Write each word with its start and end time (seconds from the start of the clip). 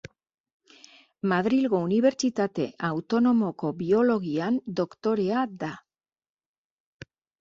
Madrilgo 1.33 1.81
Unibertsitate 1.87 2.65
Autonomoko 2.89 3.71
biologian 3.83 4.57
doktorea 4.81 5.45
da. 5.65 5.71